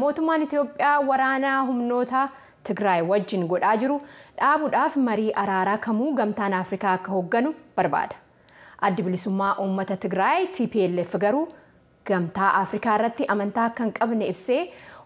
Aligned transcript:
mootummaan 0.00 0.42
itiyoophiyaa 0.42 1.00
waraana 1.08 1.50
humnoota 1.68 2.28
tigraay 2.68 3.02
wajjin 3.10 3.46
godhaa 3.48 3.76
jiru. 3.82 3.96
Dhaabuudhaaf 4.40 4.96
marii 4.96 5.32
araaraa 5.42 5.78
kamuu 5.86 6.12
gamtaan 6.20 6.54
afrikaa 6.58 6.92
akka 6.98 7.10
hoogganu 7.12 7.54
barbaada. 7.76 8.16
Addi 8.80 9.02
bilisummaa 9.02 9.54
uummata 9.64 9.96
tigraay 9.96 10.46
tplf 10.46 11.16
garuu 11.24 11.48
gamtaa 12.10 12.52
afrikaa 12.60 12.94
irratti 13.00 13.24
amantaa 13.34 13.64
akka 13.70 13.84
hin 13.84 13.92
qabne 13.98 14.26
ibsee 14.34 14.60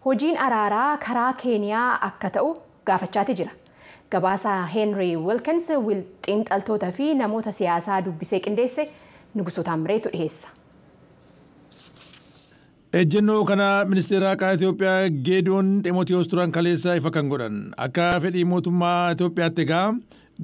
hojiin 0.04 0.38
araaraa 0.48 0.96
karaa 1.06 1.32
keeniyaa 1.42 1.88
akka 2.10 2.30
ta'u 2.36 2.52
gaafachaati 2.90 3.34
jira. 3.40 3.50
Gabaasa 4.10 4.54
heenrii 4.74 5.16
wilkins 5.16 5.68
xiinxaltoota 6.26 6.92
fi 7.00 7.14
namoota 7.14 7.52
siyaasaa 7.58 8.04
dubbisee 8.04 8.40
qindeesse 8.46 8.88
nugusoota 9.34 9.72
amreetu 9.72 10.08
dhiheessa. 10.14 10.48
Ejjennoo 12.98 13.44
kana 13.48 13.68
ministeera 13.90 14.28
haqaa 14.32 14.52
Itoophiyaa 14.56 15.08
Geediyoon 15.26 15.68
Ximootiyoos 15.84 16.28
turan 16.32 16.52
kaleessa 16.56 16.94
ifa 17.00 17.10
kan 17.16 17.28
godhan 17.32 17.56
akka 17.86 18.04
fedhii 18.24 18.44
mootummaa 18.52 19.10
Itoophiyaatti 19.14 19.62
egaa 19.66 19.86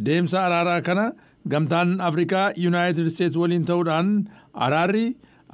deemsa 0.09 0.43
araaraa 0.47 0.81
kana 0.89 1.05
gamtaan 1.53 1.95
Afrikaa 2.09 2.47
Yuunaayitid 2.65 3.07
Isteets 3.13 3.37
waliin 3.43 3.65
ta'uudhaan 3.71 4.11
araarri 4.67 5.07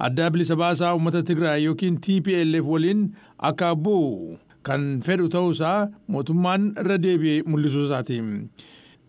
adda 0.07 0.31
bilisa 0.33 0.55
baasaa 0.63 0.91
uummata 0.95 1.23
Tigraay 1.29 1.63
yookiin 1.67 2.01
TPLF 2.07 2.65
waliin 2.73 3.05
akka 3.51 3.69
bu'u 3.85 4.37
kan 4.67 4.89
fedhu 5.05 5.29
ta'uusaa 5.37 5.77
mootummaan 6.15 6.67
irra 6.83 6.97
deebi'ee 7.05 7.43
mul'isuu 7.51 7.85
isaati. 7.87 8.19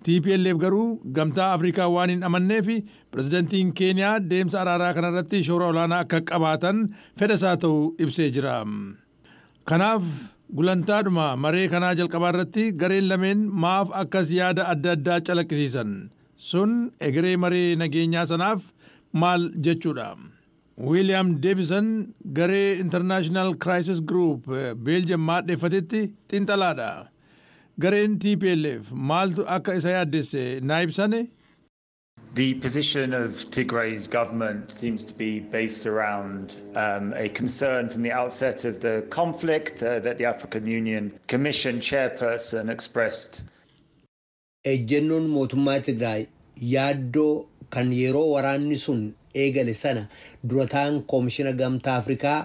TPLF 0.05 0.57
garuu 0.65 1.01
gamtaa 1.17 1.53
Afrikaa 1.57 1.89
waan 1.95 2.11
hin 2.15 2.23
amanneef 2.29 2.69
pirezidantiin 3.13 3.73
Keeniyaa 3.81 4.15
deemsa 4.31 4.61
araaraa 4.63 4.95
kanarratti 4.97 5.43
shoora 5.49 5.67
olaanaa 5.73 5.99
akka 6.07 6.21
qabaatan 6.31 6.79
fedha 7.19 7.35
isaa 7.41 7.57
ta'uu 7.65 7.83
ibsee 8.05 8.31
jira. 8.37 8.55
Kanaaf 9.69 10.05
gulantaadhuma 10.57 11.27
maree 11.45 11.69
kanaa 11.75 11.93
jalqabaa 12.01 12.33
irratti 12.35 12.65
gareen 12.83 13.09
lameen 13.13 13.45
maaf 13.65 13.93
akkas 14.03 14.33
yaada 14.39 14.69
adda 14.73 14.93
addaa 14.97 15.21
calaqqisiisan 15.29 15.93
sun 16.51 16.73
egeree 17.09 17.37
maree 17.45 17.77
nageenyaa 17.83 18.27
sanaaf 18.33 18.61
maal 19.13 19.51
jechuudha. 19.67 20.09
Wiiliyaam 20.91 21.37
Deevison 21.45 21.89
garee 22.39 22.79
International 22.85 23.55
Crisis 23.65 24.01
Group 24.11 24.47
Beeljiயம் 24.85 25.25
maadheeffatetti 25.31 26.01
xiinxalaadha. 26.31 26.91
Gareen 27.85 28.19
TPLF 28.23 28.91
maaltu 29.11 29.45
akka 29.57 29.75
isa 29.81 29.91
yaaddesse 29.97 30.43
naa 30.71 30.81
ibsane. 30.87 31.21
The 32.35 32.55
position 32.65 33.13
of 33.13 33.31
Tigray's 33.51 34.07
government 34.07 34.71
seems 34.81 35.03
to 35.05 35.15
be 35.15 35.41
based 35.55 35.85
around 35.93 36.59
um, 36.77 37.13
a 37.17 37.29
concern 37.29 37.89
from 37.89 38.03
the 38.03 38.13
outset 38.13 38.65
of 38.65 38.79
the 38.81 39.05
conflict 39.11 39.83
uh, 39.83 39.99
that 40.01 40.19
the 40.19 40.27
African 40.27 40.67
Union 40.67 41.13
Commission 41.27 41.81
chairperson 41.81 42.71
expressed. 42.77 43.43
Ejjennoon 44.75 45.27
mootummaa 45.37 45.81
Tigraay 45.89 46.27
yaaddoo 46.75 47.49
kan 47.71 47.93
yeroo 48.03 48.27
waraanni 48.37 48.77
sun 48.77 49.03
eegale 49.35 49.75
sana 49.75 50.09
durataan 50.47 51.03
koomishina 51.13 51.53
gamtaa 51.53 51.97
Afrikaa 52.03 52.39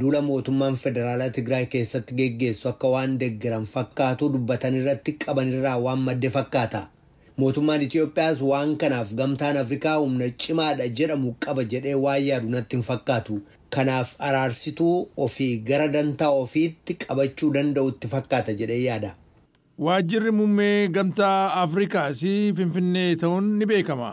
duula 0.00 0.20
mootummaan 0.22 0.74
federaalaa 0.76 1.30
Tigraay 1.30 1.66
keessatti 1.74 2.14
geggeessu 2.18 2.68
akka 2.68 2.88
waan 2.94 3.18
deeggaran 3.20 3.64
fakkaatu 3.74 4.28
dubbatan 4.34 4.74
irratti 4.80 5.12
qaban 5.24 5.52
irraa 5.58 5.78
waan 5.86 5.98
madde 6.08 6.30
fakkaata. 6.36 6.82
Mootummaan 7.36 7.82
Itoophiyaas 7.82 8.40
waan 8.48 8.76
kanaaf 8.78 9.12
gamtaan 9.20 9.56
Afrikaa 9.56 9.96
humna 9.98 10.28
cimaadha 10.44 10.88
jedhamu 11.00 11.32
qaba 11.46 11.64
jedhee 11.72 11.94
waan 12.04 12.22
yaadu 12.26 12.48
natti 12.54 12.76
hin 12.76 12.84
fakkaatu. 12.88 13.40
Kanaaf 13.76 14.14
araarsituu 14.28 15.08
ofii 15.16 15.58
gara 15.70 15.88
dantaa 15.88 16.30
ofiitti 16.42 16.94
qabachuu 17.06 17.52
danda'utti 17.54 18.08
fakkaata 18.14 18.52
jedhee 18.60 18.82
yaada. 18.84 19.14
Waajjirri 19.78 20.30
muummee 20.30 20.88
gamtaa 20.88 21.54
Afrikaas 21.62 22.20
Finfinnee 22.56 23.16
ta'uun 23.16 23.48
ni 23.58 23.66
beekama. 23.66 24.10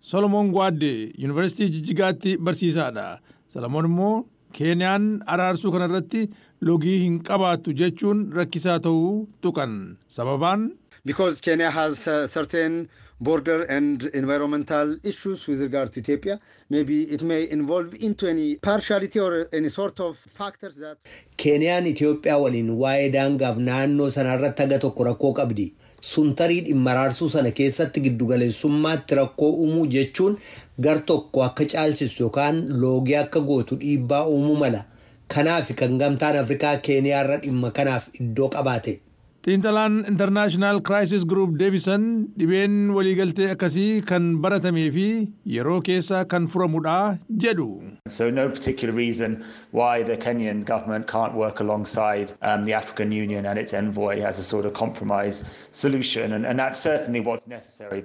Solomoon 0.00 0.50
Gwaadde 0.52 0.92
Yuunivarsiitii 1.18 1.70
Jijjigaatti 1.74 2.36
barsiisaadha. 2.38 3.18
Solomoon 3.48 3.84
immoo 3.84 4.24
keeniyaan 4.58 5.04
araarsuu 5.34 5.72
kanarratti 5.72 6.22
logii 6.68 6.98
hin 7.04 7.18
qabaattu 7.28 7.72
jechuun 7.82 8.24
rakkisaa 8.40 8.78
ta'uu 8.86 9.28
tuqan 9.42 9.76
sababaan. 10.08 10.70
Because 11.04 11.40
Kenya 11.40 11.70
has 11.70 12.06
uh, 12.08 12.26
certain 12.26 12.88
border 13.20 13.62
and 13.76 14.02
environmental 14.14 14.96
issues 15.02 15.46
with 15.48 15.60
regard 15.60 15.92
to 15.92 16.00
Ethiopia, 16.00 16.38
maybe 16.70 17.02
it 17.14 17.22
may 17.22 17.42
involve 17.50 17.94
into 18.08 18.26
any 18.28 18.56
partiality 18.56 19.18
or 19.20 19.48
any 19.52 19.68
sort 19.68 20.00
of 20.00 20.16
factors 20.16 20.76
that. 20.76 20.98
Keeniyaan 21.36 21.86
Itoophiyaa 21.92 22.38
waliin 22.44 22.70
waa'ee 22.84 23.10
daangaaf 23.16 23.58
naannoo 23.70 24.10
sanarratti 24.10 24.62
haga 24.62 24.78
tokko 24.78 25.04
rakkoo 25.10 25.32
qabdi. 25.40 25.66
Sun 26.00 26.34
tarii 26.34 26.60
dhimma 26.66 26.90
araarsuu 26.92 27.28
sana 27.28 27.50
keessatti 27.58 28.00
giddugaleessummaatti 28.04 29.14
rakkoo 29.18 29.50
uumuu 29.64 29.86
jechuun 29.94 30.38
gar 30.86 31.02
tokko 31.10 31.42
akka 31.46 31.64
caalchisu 31.72 32.22
yookaan 32.22 32.62
loogii 32.84 33.14
akka 33.22 33.40
gootu 33.50 33.76
dhiibbaa 33.82 34.22
uumuu 34.26 34.56
mala. 34.62 34.84
Kanaaf 35.34 35.70
kan 35.82 35.98
gamtaan 35.98 36.38
Afrikaa 36.38 36.76
Keeniyaarra 36.88 37.36
dhimma 37.44 37.70
kanaaf 37.70 38.08
iddoo 38.20 38.48
qabaate. 38.56 39.00
Xiinxalaan 39.44 40.04
International 40.06 40.82
Crisis 40.86 41.22
Group 41.24 41.52
Deevison 41.60 42.02
dhibeen 42.38 42.72
waliigaltee 42.96 43.46
akkasii 43.52 44.02
kan 44.10 44.24
baratamee 44.42 44.90
fi 44.96 45.04
yeroo 45.52 45.76
keessa 45.86 46.18
kan 46.32 46.48
furamudha 46.54 46.96
jedhu. 47.44 47.68
So 48.16 48.28
no 48.30 48.44
particular 48.50 48.94
reason 48.94 49.38
why 49.72 50.02
the 50.02 50.16
Kenyan 50.24 50.60
government 50.72 51.06
can't 51.06 51.34
work 51.42 51.60
alongside 51.64 52.32
um, 52.42 52.66
the 52.66 52.74
African 52.80 53.12
Union 53.12 53.46
and 53.46 53.58
its 53.58 53.72
envoy 53.72 54.20
as 54.32 54.38
a 54.38 54.42
sort 54.42 54.66
of 54.66 54.74
compromise 54.74 55.42
solution 55.72 56.34
and, 56.34 56.44
and 56.44 56.58
that's 56.58 56.78
certainly 56.78 57.20
what's 57.20 57.46
necessary. 57.46 58.04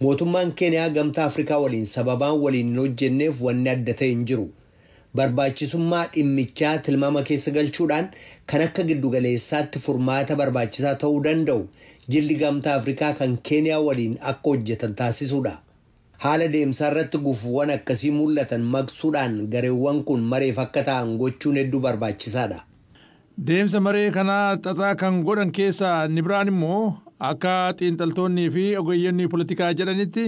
Mootummaan 0.00 0.52
Keeniyaa 0.62 0.88
gamtaa 1.00 1.24
Afrikaa 1.32 1.58
waliin 1.66 1.86
sababaan 1.96 2.38
waliin 2.46 2.70
hin 2.72 2.78
hojjenneef 2.84 3.42
wanni 3.48 3.70
adda 3.74 3.94
ta'e 4.02 4.12
hin 4.14 4.24
jiru. 4.32 4.46
Barbaachisummaa 5.20 6.04
dhimmichaa 6.14 6.78
tilmaama 6.86 7.22
keessa 7.28 7.50
galchuudhaan 7.56 8.08
kan 8.52 8.62
akka 8.66 8.82
giddugaleessaatti 8.90 9.78
furmaata 9.84 10.36
barbaachisaa 10.40 10.94
ta'uu 11.02 11.20
danda'u 11.26 11.62
jilli 12.14 12.34
gamtaa 12.42 12.74
Afrikaa 12.80 13.12
kan 13.20 13.36
Keeniyaa 13.50 13.80
waliin 13.86 14.16
akka 14.32 14.50
hojjetan 14.52 14.94
taasisuudha. 15.00 15.54
Haala 16.24 16.48
deemsaa 16.52 16.90
irratti 16.92 17.18
gufuuwwan 17.28 17.70
akkasii 17.76 18.10
mul'atan 18.18 18.62
maqsuudhaan 18.76 19.34
gareewwan 19.54 20.02
kun 20.10 20.20
mareef 20.34 20.58
akka 20.64 20.82
ta'an 20.90 21.16
gochuun 21.22 21.56
hedduu 21.60 21.80
barbaachisaadha. 21.86 22.60
Deemsa 23.48 23.80
maree 23.86 24.10
kanaa 24.10 24.56
xaxaa 24.64 24.94
kan 25.04 25.22
godhan 25.24 25.52
keessaa 25.60 25.96
inni 26.08 26.22
biraan 26.28 26.48
immoo 26.54 26.82
akka 27.30 27.52
xiinxaltoonnii 27.78 28.50
fi 28.54 28.64
ogeeyyonni 28.82 29.28
poolitikaa 29.32 29.72
jedhanitti 29.80 30.24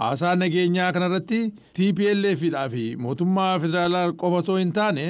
haasaa 0.00 0.34
nageenyaa 0.40 0.92
kanarratti 0.96 1.40
TPLFidhaa 1.76 2.68
fi 2.74 2.84
mootummaa 3.04 3.52
federaalaa 3.64 4.06
qofa 4.22 4.40
osoo 4.42 4.56
hin 4.62 4.72
taane 4.78 5.04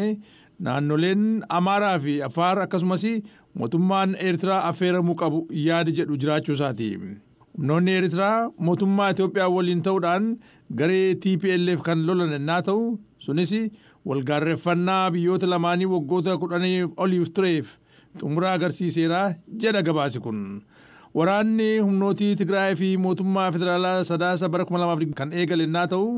naannoleen 0.66 1.22
Amaaraa 1.58 1.98
fi 2.04 2.14
Afaar 2.28 2.58
akkasumas 2.64 3.04
mootummaan 3.60 4.16
Eertiraa 4.26 4.60
affeeramuu 4.68 5.14
qabu 5.22 5.40
yaada 5.68 5.90
jedhu 5.98 6.16
jiraachuu 6.22 6.54
isaati. 6.58 6.90
Humnoonni 7.56 7.92
Eertiraa 7.98 8.50
mootummaa 8.68 9.10
Itoophiyaa 9.16 9.48
waliin 9.56 9.82
ta'uudhaan 9.88 10.30
garee 10.80 11.14
TPLF 11.24 11.82
kan 11.88 12.06
lolan 12.06 12.32
ennaa 12.38 12.62
ta'u 12.70 12.86
sunis 13.26 13.52
walgaarreeffannaa 14.08 15.10
biyyoota 15.10 15.46
lamaanii 15.50 15.86
waggoota 15.94 16.38
kudhanii 16.42 16.86
oliif 16.96 17.30
tureef 17.38 17.66
xumura 18.20 18.52
agarsiiseera 18.52 19.20
jedha 19.62 19.82
gabaasi 19.82 20.20
kun. 20.20 20.40
Waraanni 21.16 21.78
humnootii 21.78 22.34
Tigraay 22.36 22.74
fi 22.76 22.88
mootummaa 23.00 23.52
federaalaa 23.52 24.04
sadaasa 24.04 24.48
bara 24.48 24.64
2020 24.70 25.14
kan 25.20 25.32
eegale 25.32 25.64
ennaa 25.68 25.86
ta'u 25.92 26.08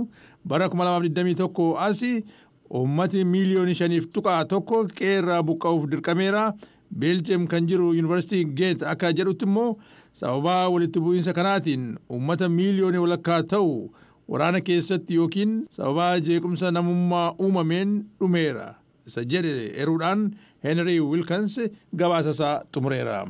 bara 0.52 0.66
2021 0.66 1.66
as 1.86 2.00
uummati 2.80 3.24
miiliyoonii 3.24 3.74
shaniif 3.80 4.08
tuqaa 4.12 4.40
tokko 4.52 4.80
qeerraa 5.00 5.42
buqqa'uuf 5.50 5.86
dirqameera. 5.92 6.42
Beeljeem 6.98 7.46
kan 7.46 7.66
jiru 7.70 7.92
yuunivarsiitii 7.94 8.44
Geet 8.58 8.82
akka 8.82 9.12
jedhutti 9.12 9.46
immoo 9.48 9.76
sababaa 10.12 10.68
walitti 10.74 11.00
bu'iinsa 11.04 11.32
kanaatiin 11.38 11.84
uummata 12.10 12.48
miiliyoonii 12.48 13.02
walakkaa 13.04 13.42
ta'u 13.52 13.74
waraana 14.28 14.60
keessatti 14.60 15.14
yookiin 15.20 15.52
sababaa 15.76 16.18
jeequmsa 16.20 16.70
namummaa 16.72 17.34
uumameen 17.38 17.94
dhumeera. 18.20 18.74
Isa 19.06 19.24
jedhe 19.24 19.54
eeruudhaan 19.80 20.30
Heenrii 20.64 21.00
Wilkans 21.00 21.60
gabaasa 21.96 22.30
isaa 22.30 22.56
xumureera. 22.74 23.20